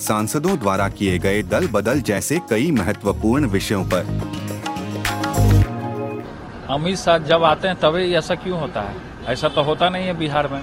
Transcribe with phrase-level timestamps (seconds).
[0.00, 4.06] सांसदों द्वारा किए गए दल बदल जैसे कई महत्वपूर्ण विषयों पर।
[6.70, 8.94] अमित शाह जब आते हैं तभी ऐसा क्यों होता है?
[9.28, 10.60] ऐसा तो होता नहीं है बिहार में।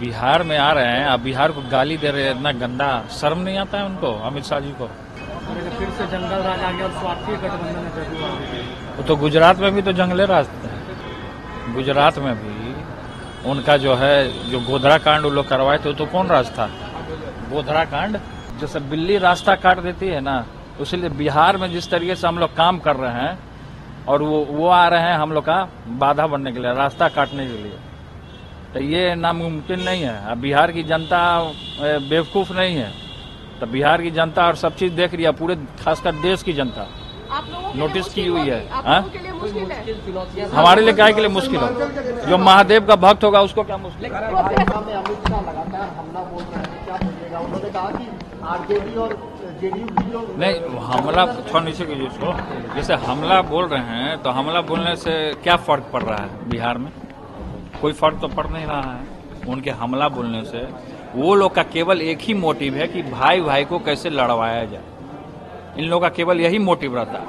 [0.00, 3.38] बिहार में आ रहे हैं अब बिहार को गाली दे रहे हैं इतना गंदा शर्म
[3.38, 4.86] नहीं आता है उनको अमित शाह जी को?
[5.78, 9.92] फिर से जंगल राज आ गया और स्वार्थी गठबंधन वो तो गुजरात में भी तो
[9.92, 12.54] जंगले राज थे गुजरात में भी
[13.50, 16.68] उनका जो है जो गोधरा कांड वो लोग करवाए थे वो तो कौन राज था?
[17.50, 18.18] गोधरा कांड
[18.60, 20.44] जैसे बिल्ली रास्ता काट देती है ना
[20.80, 23.38] इसलिए बिहार में जिस तरीके से हम लोग काम कर रहे हैं
[24.08, 25.56] और वो वो आ रहे हैं हम लोग का
[26.02, 27.78] बाधा बनने के लिए रास्ता काटने के लिए।
[28.74, 31.20] तो ये नामुमकिन नहीं है। अब बिहार की जनता
[32.10, 32.90] बेवकूफ़ नहीं है।
[33.60, 36.86] तो बिहार की जनता और सब चीज़ देख रही है पूरे खासकर देश की जनता।
[37.76, 39.00] नोटिस की हुई है। हाँ?
[40.54, 41.68] हमारे लिए क्या के लिए मुश्किल हो?
[42.28, 44.30] जो महादेव का भक्त होगा उसको क्या मुश्किल हैं।
[46.86, 48.06] क्या उन्होंने कहा कि
[48.44, 49.12] आरजेडी और
[49.60, 51.84] जेडीयू की जो नहीं हमला थोड़ा नीचे
[52.74, 55.12] जैसे हमला बोल रहे हैं तो हमला बोलने से
[55.42, 56.90] क्या फ़र्क पड़ रहा है बिहार में?
[57.80, 59.04] कोई फ़र्क तो पड़ नहीं रहा है।
[59.48, 60.68] उनके हमला बोलने से,
[61.14, 64.82] वो लोग का केवल एक ही मोटिव है कि भाई भाई को कैसे लड़वाया जाए।
[65.78, 67.26] इन लोगों का केवल यही मोटिव रहता है।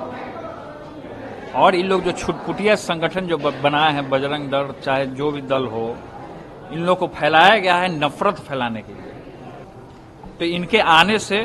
[1.56, 5.66] और इन लोग जो छुटपुटिया संगठन जो बनाए हैं, बजरंग दल, चाहे जो भी दल
[5.66, 5.96] हो,
[6.72, 9.14] इन लोग को फैलाया गया है नफरत फैलाने के लिए।
[10.40, 11.40] तो इनके आने से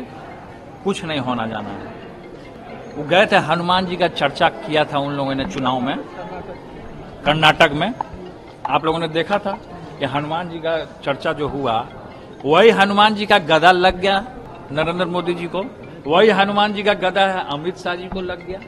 [0.84, 1.90] कुछ नहीं होना जाना है।
[2.96, 5.96] वो गए थे हनुमान जी का चर्चा किया था उन लोगों ने चुनाव में
[7.24, 7.92] कर्नाटक में।
[8.66, 9.52] आप लोगों ने देखा था
[9.98, 11.74] कि हनुमान जी का चर्चा जो हुआ
[12.44, 14.18] वही हनुमान जी का गदा लग गया
[14.72, 15.64] नरेंद्र मोदी जी को
[16.06, 18.58] वही हनुमान जी का गदा है अमित शाह जी को लग गया।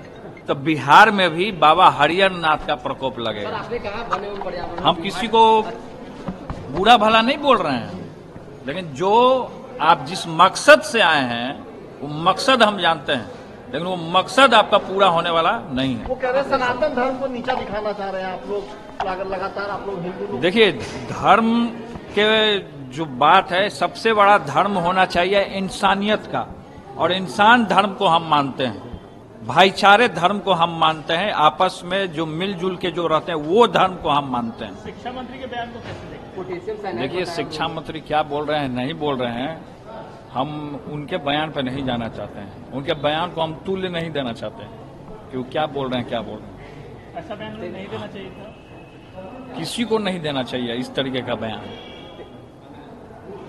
[0.48, 3.62] तो बिहार में भी बाबा हरियर नाथ का प्रकोप लगेगा।
[4.82, 5.42] हम किसी को
[6.70, 7.92] बुरा भला नहीं बोल रहे हैं
[8.66, 9.12] लेकिन जो
[9.80, 11.66] आप जिस मकसद से आए हैं
[12.00, 13.30] वो मकसद हम जानते हैं
[13.72, 17.18] लेकिन वो मकसद आपका पूरा होने वाला नहीं है। वो कह रहे हैं सनातन धर्म
[17.18, 20.72] को नीचा दिखाना चाह रहे हैं आप लोग लगातार आप लोग हिंदू देखिए
[21.10, 21.66] धर्म
[22.18, 22.58] के
[22.88, 26.46] जो बात है सबसे बड़ा धर्म होना चाहिए इंसानियत का
[26.98, 28.93] और इंसान धर्म को हम मानते हैं।
[29.46, 33.66] भाईचारे धर्म को हम मानते हैं आपस में जो मिलजुल के जो रहते हैं वो
[33.66, 35.72] धर्म को हम मानते हैं। शिक्षा मंत्री के बयान
[36.36, 39.64] को कैसे देखिए शिक्षा मंत्री क्या बोल रहे हैं नहीं बोल रहे हैं
[40.32, 40.48] हम
[40.92, 44.62] उनके बयान पर नहीं जाना चाहते हैं। उनके बयान को हम तुल्य नहीं देना चाहते
[44.62, 44.70] हैं।
[45.30, 47.14] कि वो क्या बोल रहे हैं क्या बोल रहे हैं?
[47.16, 49.54] ऐसा बयान नहीं देना चाहिए था?
[49.58, 51.62] किसी को नहीं देना चाहिए इस तरीके का बयान।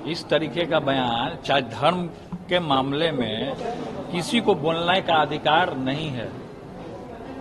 [0.10, 2.08] इस तरीके का बयान चाहे धर्म
[2.50, 3.54] के मामले में
[4.12, 6.28] किसी को बोलने का अधिकार नहीं है।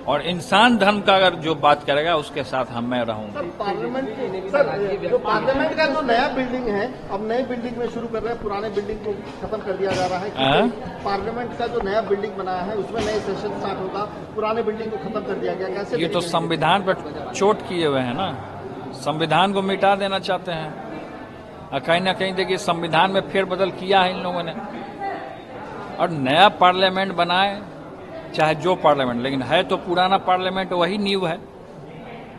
[0.09, 4.09] और इंसान धर्म का अगर जो बात करेगा उसके साथ हम मैं रहूँगा। पार्लियामेंट
[4.51, 8.33] सर जो पार्लियामेंट का जो नया बिल्डिंग है अब नई बिल्डिंग में शुरू कर रहे
[8.33, 10.67] हैं पुराने बिल्डिंग को खत्म कर दिया जा रहा है हाँ?
[11.05, 14.05] पार्लियामेंट का जो नया बिल्डिंग बनाया है उसमें नए सेशन स्टार्ट होगा
[14.35, 18.01] पुराने बिल्डिंग को खत्म कर दिया गया कैसे ये तो संविधान पर चोट किए हुए
[18.01, 18.29] हैं ना।
[19.05, 24.11] संविधान को मिटा देना चाहते हैं। कहीं ना कहीं देखिए संविधान में फेरबदल किया है
[24.11, 24.53] इन लोगों ने।
[25.95, 27.61] और नया पार्लियामेंट बनाए
[28.35, 31.39] चाहे जो पार्लियामेंट लेकिन है तो पुराना पार्लियामेंट वही नींव है।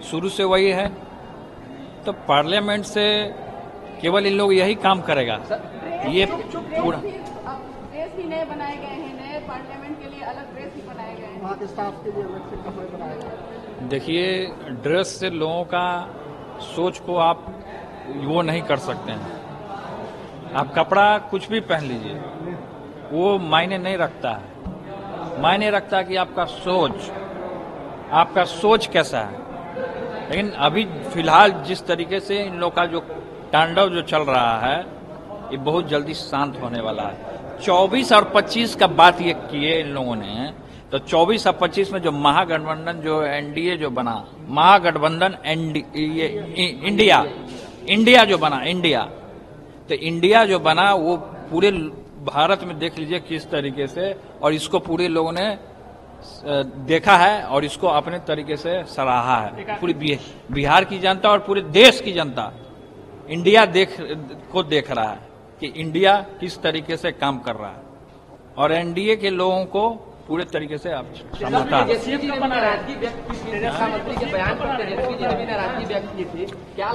[0.01, 0.87] शुरू से वही है।
[2.05, 3.05] तो पार्लियामेंट से
[4.01, 5.39] केवल इन लोग यही काम करेगा।
[6.09, 10.81] ये पूरा। ड्रेस भी नए बनाए गए हैं नए पार्लियामेंट के लिए अलग ड्रेस भी
[10.81, 14.45] बनाए गए हैं। वहाँ के स्टाफ के लिए अलग से कपड़े बनाए गए देखिए
[14.83, 15.87] ड्रेस से लोगों का
[16.65, 17.45] सोच को आप
[18.25, 22.15] वो नहीं कर सकते हैं। आप कपड़ा कुछ भी पहन लीजिए।
[23.11, 27.11] वो मायने नहीं रखता है। मायने रखता है कि आपका सोच
[28.13, 29.43] आपका सोच कैसा है।
[30.29, 30.83] लेकिन अभी
[31.13, 32.99] फ़िलहाल जिस तरीके से इन लोग का जो
[33.53, 34.79] तांडव जो चल रहा है,
[35.51, 39.87] ये बहुत जल्दी शांत होने वाला है। 24 और 25 का बात ये किए इन
[39.87, 40.53] लोगों ने
[40.91, 44.15] तो 24 और 25 में जो महागठबंधन जो एनडीए जो बना,
[44.49, 46.27] महागठबंधन एनडीए
[46.83, 47.23] इंडिया
[47.89, 49.01] इंडिया जो बना, इंडिया
[49.89, 51.15] तो इंडिया जो बना, वो
[51.49, 51.71] पूरे
[52.25, 55.57] भारत में देख लीजिए किस तरीके से और इसको पूरे लोगों ने
[56.85, 60.17] देखा है और इसको अपने तरीके से सराहा है। पूरी
[60.51, 62.51] बिहार की जनता और पूरे देश की जनता
[63.29, 63.95] इंडिया देख
[64.51, 65.19] को देख रहा है
[65.61, 67.83] कि इंडिया किस तरीके से काम कर रहा है।
[68.57, 69.83] और एनडीए के लोगों को
[70.27, 71.05] पूरे तरीके से आप
[71.39, 71.85] समझता है।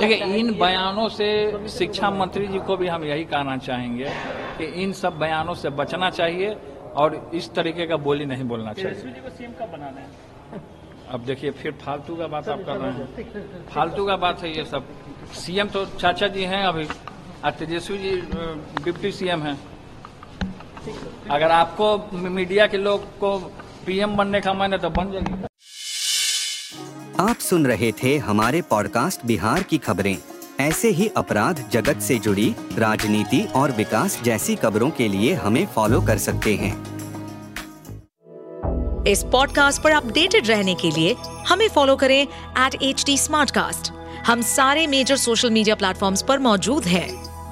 [0.00, 1.28] देखिए इन बयानों से
[1.68, 4.08] शिक्षा मंत्री जी को भी हम यही कहना चाहेंगे
[4.58, 6.56] कि इन सब बयानों से बचना चाहिए
[7.02, 10.60] और इस तरीके का बोली नहीं बोलना चाहिए। जी को सीएम कब बनाना है?
[11.10, 14.64] अब देखिए फिर फालतू का बात आप कर रहे हैं। फालतू का बात है ये
[14.64, 14.84] सब।
[15.34, 16.84] सीएम तो चाचा जी हैं अभी
[17.44, 18.16] और तेजस्वी जी
[18.84, 19.58] डिप्टी सीएम हैं।
[21.30, 23.38] अगर आपको मीडिया के लोग को
[23.86, 25.44] पीएम बनने का मन है तो बन जाएगी।
[27.20, 30.16] आप सुन रहे थे हमारे पॉडकास्ट बिहार की खबरें।
[30.60, 36.00] ऐसे ही अपराध जगत से जुड़ी राजनीति और विकास जैसी खबरों के लिए हमें फॉलो
[36.00, 36.72] कर सकते हैं।
[39.04, 41.16] इस पॉडकास्ट पर अपडेटेड रहने के लिए
[41.48, 43.16] हमें फॉलो करें एट एच डी
[44.26, 47.08] हम सारे मेजर सोशल मीडिया प्लेटफॉर्म्स पर मौजूद हैं।